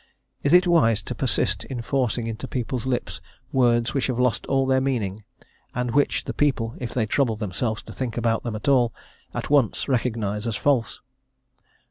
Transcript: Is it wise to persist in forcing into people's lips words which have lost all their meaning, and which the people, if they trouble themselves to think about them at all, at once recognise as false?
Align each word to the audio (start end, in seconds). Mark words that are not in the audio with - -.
Is 0.41 0.51
it 0.51 0.65
wise 0.65 1.03
to 1.03 1.13
persist 1.13 1.63
in 1.65 1.83
forcing 1.83 2.25
into 2.25 2.47
people's 2.47 2.87
lips 2.87 3.21
words 3.51 3.93
which 3.93 4.07
have 4.07 4.17
lost 4.19 4.47
all 4.47 4.65
their 4.65 4.81
meaning, 4.81 5.23
and 5.75 5.91
which 5.91 6.23
the 6.23 6.33
people, 6.33 6.73
if 6.79 6.91
they 6.91 7.05
trouble 7.05 7.35
themselves 7.35 7.83
to 7.83 7.93
think 7.93 8.17
about 8.17 8.41
them 8.41 8.55
at 8.55 8.67
all, 8.67 8.95
at 9.31 9.51
once 9.51 9.87
recognise 9.87 10.47
as 10.47 10.55
false? 10.55 11.01